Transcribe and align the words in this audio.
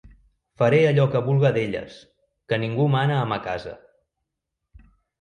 Faré 0.61 0.79
allò 0.91 1.05
que 1.17 1.21
vulga 1.27 1.51
d'elles, 1.59 2.01
que 2.49 2.61
ningú 2.65 2.91
mana 2.99 3.21
a 3.23 3.31
ma 3.35 3.41
casa. 3.49 3.79